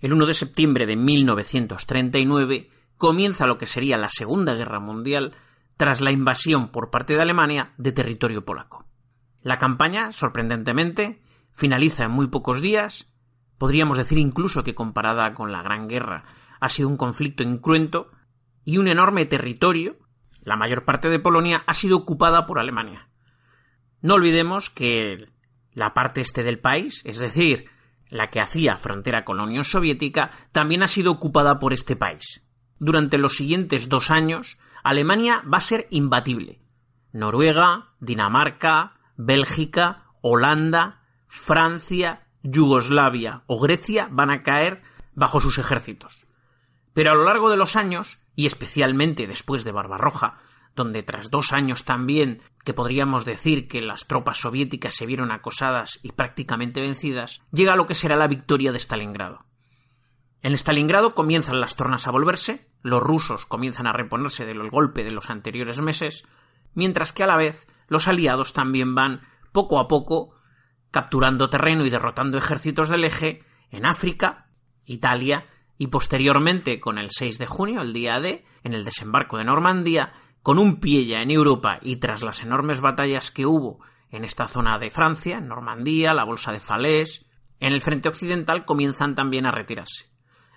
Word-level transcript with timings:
el 0.00 0.12
1 0.14 0.26
de 0.26 0.34
septiembre 0.34 0.86
de 0.86 0.96
1939 0.96 2.70
comienza 2.96 3.46
lo 3.46 3.58
que 3.58 3.66
sería 3.66 3.98
la 3.98 4.08
Segunda 4.08 4.54
Guerra 4.54 4.80
Mundial 4.80 5.34
tras 5.76 6.00
la 6.00 6.10
invasión 6.10 6.68
por 6.68 6.90
parte 6.90 7.14
de 7.14 7.20
Alemania 7.20 7.74
de 7.76 7.92
territorio 7.92 8.46
polaco. 8.46 8.86
La 9.42 9.58
campaña, 9.58 10.12
sorprendentemente, 10.12 11.20
finaliza 11.52 12.04
en 12.04 12.12
muy 12.12 12.28
pocos 12.28 12.62
días, 12.62 13.12
podríamos 13.58 13.98
decir 13.98 14.16
incluso 14.16 14.64
que 14.64 14.74
comparada 14.74 15.34
con 15.34 15.52
la 15.52 15.62
Gran 15.62 15.86
Guerra 15.86 16.24
ha 16.60 16.68
sido 16.70 16.88
un 16.88 16.96
conflicto 16.96 17.42
incruento 17.42 18.10
y 18.64 18.78
un 18.78 18.88
enorme 18.88 19.26
territorio, 19.26 19.98
la 20.42 20.56
mayor 20.56 20.86
parte 20.86 21.10
de 21.10 21.18
Polonia, 21.18 21.62
ha 21.66 21.74
sido 21.74 21.98
ocupada 21.98 22.46
por 22.46 22.58
Alemania. 22.58 23.10
No 24.00 24.14
olvidemos 24.14 24.70
que 24.70 25.28
la 25.72 25.92
parte 25.92 26.22
este 26.22 26.42
del 26.42 26.58
país, 26.58 27.02
es 27.04 27.18
decir, 27.18 27.68
la 28.10 28.28
que 28.28 28.40
hacía 28.40 28.76
frontera 28.76 29.24
con 29.24 29.38
la 29.38 29.44
Unión 29.44 29.64
Soviética, 29.64 30.30
también 30.52 30.82
ha 30.82 30.88
sido 30.88 31.12
ocupada 31.12 31.58
por 31.58 31.72
este 31.72 31.96
país. 31.96 32.42
Durante 32.78 33.18
los 33.18 33.36
siguientes 33.36 33.88
dos 33.88 34.10
años, 34.10 34.58
Alemania 34.82 35.42
va 35.52 35.58
a 35.58 35.62
ser 35.62 35.86
imbatible. 35.90 36.60
Noruega, 37.12 37.94
Dinamarca, 38.00 38.98
Bélgica, 39.16 40.04
Holanda, 40.20 41.02
Francia, 41.26 42.26
Yugoslavia 42.42 43.42
o 43.46 43.60
Grecia 43.60 44.08
van 44.10 44.30
a 44.30 44.42
caer 44.42 44.82
bajo 45.14 45.40
sus 45.40 45.58
ejércitos. 45.58 46.26
Pero 46.92 47.12
a 47.12 47.14
lo 47.14 47.24
largo 47.24 47.50
de 47.50 47.56
los 47.56 47.76
años, 47.76 48.18
y 48.34 48.46
especialmente 48.46 49.26
después 49.26 49.64
de 49.64 49.72
Barbarroja, 49.72 50.38
donde 50.74 51.02
tras 51.02 51.30
dos 51.30 51.52
años 51.52 51.84
también 51.84 52.42
que 52.64 52.74
podríamos 52.74 53.24
decir 53.24 53.68
que 53.68 53.80
las 53.80 54.06
tropas 54.06 54.38
soviéticas 54.38 54.94
se 54.94 55.06
vieron 55.06 55.32
acosadas 55.32 56.00
y 56.02 56.12
prácticamente 56.12 56.80
vencidas, 56.80 57.42
llega 57.52 57.76
lo 57.76 57.86
que 57.86 57.94
será 57.94 58.16
la 58.16 58.28
victoria 58.28 58.72
de 58.72 58.78
Stalingrado. 58.78 59.44
En 60.42 60.52
Stalingrado 60.52 61.14
comienzan 61.14 61.60
las 61.60 61.76
tornas 61.76 62.06
a 62.06 62.10
volverse, 62.10 62.68
los 62.82 63.02
rusos 63.02 63.44
comienzan 63.44 63.86
a 63.86 63.92
reponerse 63.92 64.46
del 64.46 64.70
golpe 64.70 65.04
de 65.04 65.10
los 65.10 65.28
anteriores 65.28 65.80
meses, 65.80 66.24
mientras 66.74 67.12
que 67.12 67.22
a 67.22 67.26
la 67.26 67.36
vez 67.36 67.68
los 67.88 68.08
aliados 68.08 68.52
también 68.52 68.94
van 68.94 69.20
poco 69.52 69.80
a 69.80 69.88
poco 69.88 70.34
capturando 70.90 71.50
terreno 71.50 71.84
y 71.84 71.90
derrotando 71.90 72.38
ejércitos 72.38 72.88
del 72.88 73.04
eje 73.04 73.44
en 73.70 73.84
África, 73.84 74.48
Italia 74.84 75.46
y 75.78 75.88
posteriormente 75.88 76.80
con 76.80 76.98
el 76.98 77.10
6 77.10 77.38
de 77.38 77.46
junio, 77.46 77.82
el 77.82 77.92
día 77.92 78.20
D, 78.20 78.44
en 78.64 78.74
el 78.74 78.84
desembarco 78.84 79.38
de 79.38 79.44
Normandía, 79.44 80.12
con 80.42 80.58
un 80.58 80.80
pie 80.80 81.06
ya 81.06 81.22
en 81.22 81.30
Europa 81.30 81.78
y 81.82 81.96
tras 81.96 82.22
las 82.22 82.42
enormes 82.42 82.80
batallas 82.80 83.30
que 83.30 83.46
hubo 83.46 83.80
en 84.10 84.24
esta 84.24 84.48
zona 84.48 84.78
de 84.78 84.90
Francia, 84.90 85.40
Normandía, 85.40 86.14
la 86.14 86.24
bolsa 86.24 86.52
de 86.52 86.60
Falaise, 86.60 87.26
en 87.60 87.72
el 87.72 87.80
frente 87.80 88.08
occidental 88.08 88.64
comienzan 88.64 89.14
también 89.14 89.46
a 89.46 89.50
retirarse. 89.50 90.10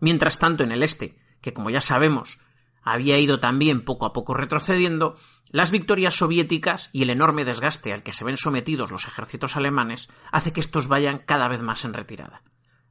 Mientras 0.00 0.38
tanto, 0.38 0.62
en 0.64 0.72
el 0.72 0.82
este, 0.82 1.18
que 1.40 1.52
como 1.52 1.70
ya 1.70 1.80
sabemos, 1.80 2.38
había 2.82 3.18
ido 3.18 3.40
también 3.40 3.84
poco 3.84 4.06
a 4.06 4.12
poco 4.12 4.34
retrocediendo, 4.34 5.16
las 5.50 5.70
victorias 5.70 6.14
soviéticas 6.14 6.90
y 6.92 7.02
el 7.02 7.10
enorme 7.10 7.44
desgaste 7.44 7.92
al 7.92 8.02
que 8.02 8.12
se 8.12 8.24
ven 8.24 8.36
sometidos 8.36 8.90
los 8.90 9.06
ejércitos 9.06 9.56
alemanes 9.56 10.08
hace 10.30 10.52
que 10.52 10.60
estos 10.60 10.88
vayan 10.88 11.18
cada 11.18 11.48
vez 11.48 11.60
más 11.60 11.84
en 11.84 11.92
retirada. 11.92 12.42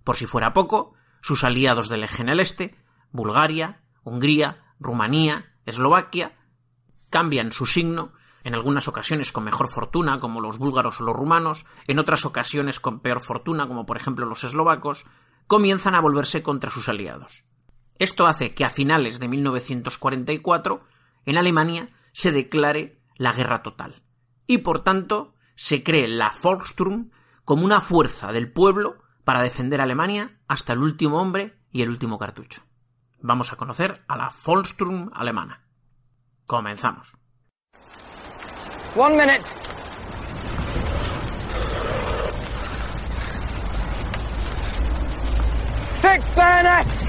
Por 0.04 0.18
si 0.18 0.26
fuera 0.26 0.54
poco, 0.54 0.94
sus 1.22 1.44
aliados 1.44 1.90
del 1.90 2.04
eje 2.04 2.22
en 2.22 2.30
el 2.30 2.40
este, 2.40 2.76
Bulgaria, 3.12 3.82
Hungría, 4.04 4.64
Rumanía, 4.80 5.54
Eslovaquia, 5.66 6.34
cambian 7.10 7.52
su 7.52 7.66
signo, 7.66 8.14
en 8.44 8.56
algunas 8.56 8.88
ocasiones 8.88 9.32
con 9.32 9.44
mejor 9.44 9.70
fortuna, 9.70 10.20
como 10.20 10.42
los 10.42 10.58
búlgaros 10.58 11.02
o 11.02 11.04
los 11.04 11.16
rumanos, 11.16 11.66
en 11.88 12.00
otras 12.00 12.26
ocasiones 12.26 12.80
con 12.80 13.00
peor 13.00 13.22
fortuna, 13.22 13.68
como 13.68 13.86
por 13.86 13.98
ejemplo 13.98 14.26
los 14.26 14.44
eslovacos, 14.44 15.06
comienzan 15.48 15.96
a 15.96 16.02
volverse 16.02 16.44
contra 16.44 16.72
sus 16.72 16.90
aliados. 16.90 17.44
Esto 17.98 18.28
hace 18.28 18.52
que 18.52 18.64
a 18.64 18.70
finales 18.70 19.20
de 19.20 19.28
1944 19.28 20.84
en 21.26 21.38
Alemania 21.38 21.90
se 22.14 22.32
declare 22.32 23.02
la 23.18 23.34
guerra 23.34 23.62
total 23.62 24.04
y 24.48 24.60
por 24.60 24.84
tanto 24.84 25.36
se 25.56 25.84
cree 25.84 26.08
la 26.08 26.34
Volkssturm 26.42 27.12
como 27.44 27.66
una 27.66 27.82
fuerza 27.82 28.32
del 28.32 28.52
pueblo 28.52 29.00
para 29.26 29.44
defender 29.44 29.82
a 29.82 29.84
Alemania 29.84 30.40
hasta 30.48 30.74
el 30.74 30.80
último 30.80 31.20
hombre 31.20 31.60
y 31.72 31.82
el 31.82 31.90
último 31.90 32.18
cartucho. 32.18 32.64
Vamos 33.22 33.52
a 33.52 33.58
conocer 33.58 34.04
a 34.08 34.16
la 34.16 34.32
Volkssturm 34.46 35.12
alemana. 35.14 35.69
Comenzamos. 36.50 37.08
One 38.96 39.16
minute. 39.16 39.46
Fix 46.02 46.36
bayonets! 46.36 47.09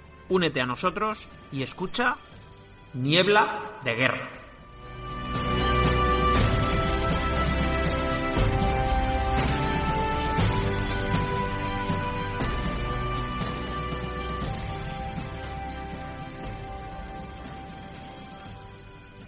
únete 0.31 0.61
a 0.61 0.65
nosotros 0.65 1.27
y 1.51 1.61
escucha 1.61 2.15
Niebla 2.93 3.79
de 3.83 3.95
Guerra. 3.95 4.29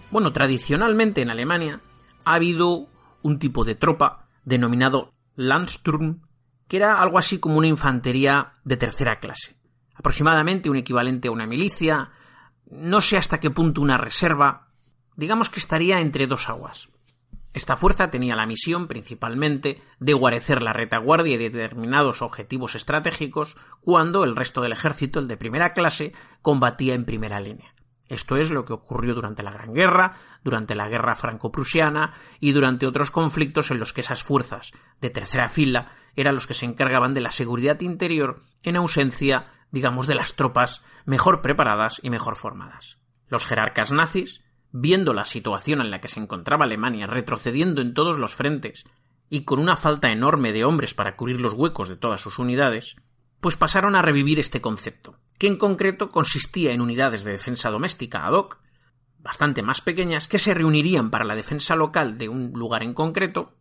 Bueno, 0.09 0.31
tradicionalmente 0.31 1.21
en 1.21 1.31
Alemania 1.31 1.81
ha 2.23 2.35
habido 2.35 2.87
un 3.23 3.39
tipo 3.39 3.65
de 3.65 3.75
tropa 3.75 4.27
denominado 4.45 5.11
Landsturm, 5.35 6.21
que 6.69 6.77
era 6.77 7.01
algo 7.01 7.17
así 7.17 7.39
como 7.39 7.57
una 7.57 7.67
infantería 7.67 8.53
de 8.63 8.77
tercera 8.77 9.19
clase 9.19 9.62
aproximadamente 10.03 10.69
un 10.69 10.75
equivalente 10.75 11.29
a 11.29 11.31
una 11.31 11.47
milicia, 11.47 12.11
no 12.69 12.99
sé 12.99 13.15
hasta 13.15 13.39
qué 13.39 13.49
punto 13.49 13.79
una 13.79 13.97
reserva, 13.97 14.67
digamos 15.15 15.49
que 15.49 15.61
estaría 15.61 16.01
entre 16.01 16.27
dos 16.27 16.49
aguas. 16.49 16.89
Esta 17.53 17.77
fuerza 17.77 18.11
tenía 18.11 18.35
la 18.35 18.45
misión 18.45 18.89
principalmente 18.89 19.81
de 20.01 20.13
guarecer 20.13 20.61
la 20.61 20.73
retaguardia 20.73 21.37
de 21.37 21.49
determinados 21.49 22.21
objetivos 22.21 22.75
estratégicos 22.75 23.55
cuando 23.79 24.25
el 24.25 24.35
resto 24.35 24.59
del 24.61 24.73
ejército, 24.73 25.19
el 25.21 25.29
de 25.29 25.37
primera 25.37 25.71
clase, 25.71 26.11
combatía 26.41 26.95
en 26.95 27.05
primera 27.05 27.39
línea. 27.39 27.72
Esto 28.13 28.37
es 28.37 28.51
lo 28.51 28.63
que 28.63 28.73
ocurrió 28.73 29.15
durante 29.15 29.41
la 29.41 29.51
Gran 29.51 29.73
Guerra, 29.73 30.13
durante 30.43 30.75
la 30.75 30.87
Guerra 30.87 31.15
Franco-Prusiana 31.15 32.13
y 32.39 32.51
durante 32.51 32.85
otros 32.85 33.09
conflictos 33.09 33.71
en 33.71 33.79
los 33.79 33.91
que 33.91 34.01
esas 34.01 34.23
fuerzas 34.23 34.71
de 35.01 35.09
tercera 35.09 35.49
fila 35.49 35.93
eran 36.15 36.35
los 36.35 36.45
que 36.45 36.53
se 36.53 36.65
encargaban 36.65 37.15
de 37.15 37.21
la 37.21 37.31
seguridad 37.31 37.81
interior 37.81 38.43
en 38.61 38.75
ausencia, 38.75 39.47
digamos, 39.71 40.05
de 40.05 40.13
las 40.13 40.35
tropas 40.35 40.83
mejor 41.05 41.41
preparadas 41.41 41.99
y 42.03 42.11
mejor 42.11 42.35
formadas. 42.35 42.99
Los 43.29 43.47
jerarcas 43.47 43.91
nazis, 43.91 44.43
viendo 44.71 45.13
la 45.13 45.25
situación 45.25 45.81
en 45.81 45.89
la 45.89 45.99
que 45.99 46.07
se 46.07 46.19
encontraba 46.19 46.65
Alemania 46.65 47.07
retrocediendo 47.07 47.81
en 47.81 47.95
todos 47.95 48.19
los 48.19 48.35
frentes 48.35 48.85
y 49.27 49.43
con 49.43 49.57
una 49.57 49.75
falta 49.75 50.11
enorme 50.11 50.53
de 50.53 50.65
hombres 50.65 50.93
para 50.93 51.15
cubrir 51.15 51.41
los 51.41 51.55
huecos 51.55 51.89
de 51.89 51.95
todas 51.95 52.21
sus 52.21 52.37
unidades, 52.37 52.95
pues 53.43 53.57
pasaron 53.57 53.95
a 53.95 54.01
revivir 54.01 54.39
este 54.39 54.61
concepto, 54.61 55.19
que 55.37 55.47
en 55.47 55.57
concreto 55.57 56.11
consistía 56.11 56.71
en 56.71 56.79
unidades 56.79 57.25
de 57.25 57.33
defensa 57.33 57.69
doméstica 57.69 58.25
ad 58.25 58.31
hoc, 58.31 58.59
bastante 59.19 59.61
más 59.61 59.81
pequeñas, 59.81 60.29
que 60.29 60.39
se 60.39 60.53
reunirían 60.53 61.11
para 61.11 61.25
la 61.25 61.35
defensa 61.35 61.75
local 61.75 62.17
de 62.17 62.29
un 62.29 62.53
lugar 62.53 62.83
en 62.83 62.93
concreto, 62.93 63.57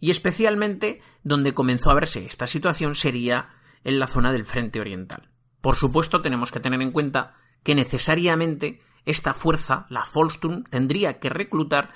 y 0.00 0.10
especialmente 0.10 1.00
donde 1.22 1.54
comenzó 1.54 1.90
a 1.90 1.94
verse 1.94 2.26
esta 2.26 2.48
situación 2.48 2.96
sería 2.96 3.50
en 3.84 4.00
la 4.00 4.08
zona 4.08 4.32
del 4.32 4.44
frente 4.44 4.80
oriental. 4.80 5.30
Por 5.60 5.76
supuesto, 5.76 6.22
tenemos 6.22 6.50
que 6.50 6.58
tener 6.58 6.82
en 6.82 6.90
cuenta 6.90 7.36
que 7.62 7.76
necesariamente 7.76 8.82
esta 9.04 9.32
fuerza, 9.32 9.86
la 9.90 10.08
Volksturm, 10.12 10.64
tendría 10.64 11.20
que 11.20 11.28
reclutar 11.28 11.92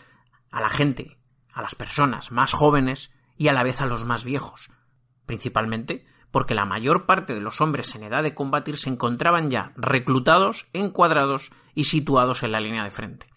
a 0.53 0.61
la 0.61 0.71
gente, 0.71 1.19
a 1.53 1.63
las 1.63 1.75
personas 1.75 2.31
más 2.31 2.53
jóvenes 2.53 3.11
y 3.37 3.49
a 3.49 3.53
la 3.53 3.65
vez 3.65 3.81
a 3.81 3.87
los 3.87 4.05
más 4.05 4.25
viejos, 4.25 4.71
principalmente 5.27 6.07
porque 6.35 6.57
la 6.57 6.65
mayor 6.65 7.07
parte 7.07 7.33
de 7.33 7.41
los 7.41 7.61
hombres 7.61 7.95
en 7.95 8.03
edad 8.03 8.25
de 8.25 8.35
combatir 8.35 8.77
se 8.77 8.91
encontraban 8.91 9.51
ya 9.51 9.71
reclutados, 9.77 10.67
encuadrados 10.73 11.53
y 11.77 11.85
situados 11.85 12.43
en 12.43 12.51
la 12.51 12.59
línea 12.59 12.83
de 12.83 12.91
frente. 12.91 13.29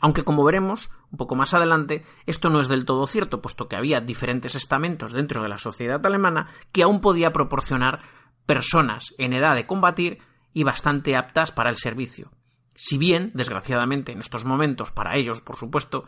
Aunque 0.00 0.22
como 0.22 0.42
veremos 0.42 0.88
un 1.10 1.18
poco 1.18 1.36
más 1.36 1.52
adelante, 1.52 2.06
esto 2.24 2.48
no 2.48 2.60
es 2.60 2.68
del 2.68 2.86
todo 2.86 3.06
cierto, 3.06 3.42
puesto 3.42 3.68
que 3.68 3.76
había 3.76 4.00
diferentes 4.00 4.54
estamentos 4.54 5.12
dentro 5.12 5.42
de 5.42 5.50
la 5.50 5.58
sociedad 5.58 6.00
alemana 6.06 6.48
que 6.72 6.82
aún 6.82 7.02
podía 7.02 7.30
proporcionar 7.30 8.00
personas 8.46 9.14
en 9.18 9.34
edad 9.34 9.54
de 9.54 9.66
combatir 9.66 10.20
y 10.54 10.64
bastante 10.64 11.14
aptas 11.14 11.52
para 11.52 11.68
el 11.68 11.76
servicio. 11.76 12.30
Si 12.74 12.96
bien, 12.96 13.32
desgraciadamente, 13.34 14.12
en 14.12 14.20
estos 14.20 14.46
momentos, 14.46 14.92
para 14.92 15.18
ellos, 15.18 15.42
por 15.42 15.56
supuesto, 15.56 16.04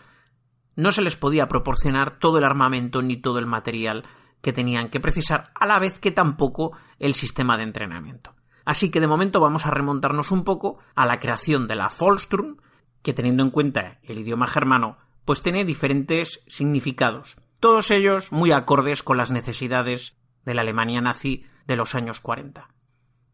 no 0.76 0.92
se 0.92 1.02
les 1.02 1.16
podía 1.16 1.46
proporcionar 1.46 2.18
todo 2.18 2.38
el 2.38 2.44
armamento 2.44 3.02
ni 3.02 3.18
todo 3.18 3.38
el 3.38 3.44
material 3.44 4.04
que 4.40 4.52
tenían 4.52 4.88
que 4.88 5.00
precisar, 5.00 5.50
a 5.54 5.66
la 5.66 5.78
vez 5.78 5.98
que 5.98 6.10
tampoco 6.10 6.72
el 6.98 7.14
sistema 7.14 7.56
de 7.56 7.64
entrenamiento. 7.64 8.34
Así 8.64 8.90
que 8.90 9.00
de 9.00 9.06
momento 9.06 9.40
vamos 9.40 9.66
a 9.66 9.70
remontarnos 9.70 10.30
un 10.30 10.44
poco 10.44 10.78
a 10.94 11.06
la 11.06 11.20
creación 11.20 11.66
de 11.66 11.76
la 11.76 11.90
Volkssturm, 11.96 12.58
que 13.02 13.14
teniendo 13.14 13.42
en 13.42 13.50
cuenta 13.50 13.98
el 14.02 14.18
idioma 14.18 14.46
germano, 14.46 14.98
pues 15.24 15.42
tiene 15.42 15.64
diferentes 15.64 16.42
significados, 16.46 17.36
todos 17.60 17.90
ellos 17.90 18.30
muy 18.30 18.52
acordes 18.52 19.02
con 19.02 19.16
las 19.16 19.32
necesidades 19.32 20.16
de 20.44 20.54
la 20.54 20.60
Alemania 20.62 21.00
nazi 21.00 21.44
de 21.66 21.76
los 21.76 21.96
años 21.96 22.20
40. 22.20 22.68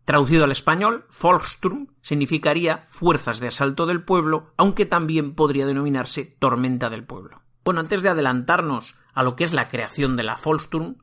Traducido 0.07 0.45
al 0.45 0.53
español, 0.53 1.07
Volkssturm 1.21 1.89
significaría 2.01 2.87
fuerzas 2.89 3.39
de 3.39 3.49
asalto 3.49 3.85
del 3.85 4.03
pueblo, 4.03 4.55
aunque 4.57 4.87
también 4.87 5.35
podría 5.35 5.67
denominarse 5.67 6.25
tormenta 6.25 6.89
del 6.89 7.05
pueblo. 7.05 7.43
Bueno, 7.65 7.81
antes 7.81 8.03
de 8.03 8.09
adelantarnos 8.09 8.97
a 9.15 9.23
lo 9.23 9.37
que 9.37 9.45
es 9.45 9.53
la 9.53 9.69
creación 9.69 10.17
de 10.17 10.25
la 10.25 10.39
Volkssturm, 10.43 10.97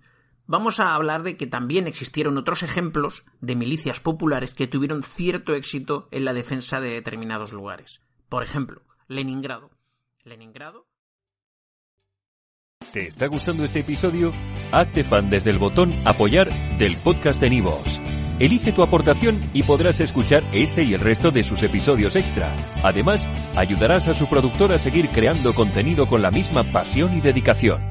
vamos 0.45 0.79
a 0.79 0.93
hablar 0.95 1.23
de 1.23 1.37
que 1.37 1.47
también 1.47 1.87
existieron 1.87 2.37
otros 2.37 2.63
ejemplos 2.63 3.23
de 3.39 3.55
milicias 3.55 3.99
populares 3.99 4.53
que 4.53 4.67
tuvieron 4.67 5.03
cierto 5.03 5.53
éxito 5.55 6.07
en 6.11 6.25
la 6.25 6.33
defensa 6.33 6.81
de 6.81 6.91
determinados 6.91 7.53
lugares. 7.53 8.01
Por 8.29 8.43
ejemplo, 8.43 8.81
Leningrado. 9.07 9.71
Leningrado. 10.23 10.87
¿Te 12.93 13.07
está 13.07 13.27
gustando 13.27 13.63
este 13.63 13.79
episodio? 13.79 14.33
Hazte 14.71 15.03
fan 15.03 15.29
desde 15.29 15.49
el 15.49 15.57
botón 15.57 15.93
Apoyar 16.05 16.49
del 16.77 16.97
podcast 16.97 17.39
de 17.39 17.49
Nivos. 17.49 18.01
Elige 18.39 18.71
tu 18.71 18.83
aportación 18.83 19.49
y 19.53 19.63
podrás 19.63 19.99
escuchar 19.99 20.43
este 20.51 20.83
y 20.83 20.93
el 20.93 20.99
resto 20.99 21.31
de 21.31 21.43
sus 21.43 21.61
episodios 21.63 22.15
extra. 22.15 22.55
Además, 22.83 23.29
ayudarás 23.55 24.07
a 24.07 24.13
su 24.13 24.27
productor 24.27 24.73
a 24.73 24.77
seguir 24.77 25.09
creando 25.09 25.53
contenido 25.53 26.07
con 26.07 26.21
la 26.21 26.31
misma 26.31 26.63
pasión 26.63 27.15
y 27.15 27.21
dedicación. 27.21 27.90